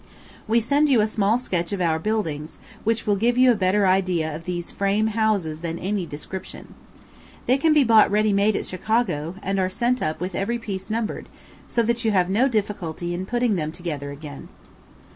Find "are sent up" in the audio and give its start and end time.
9.59-10.19